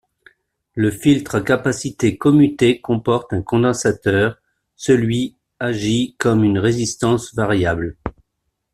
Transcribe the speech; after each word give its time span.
Le 0.73 0.89
filtre 0.89 1.35
à 1.35 1.41
capacité 1.41 2.17
commuté 2.17 2.81
comporte 2.81 3.33
un 3.33 3.43
condensateur, 3.43 4.41
celui 4.75 5.35
agit 5.59 6.15
comme 6.17 6.43
une 6.43 6.57
résistance 6.57 7.35
variable. 7.35 7.95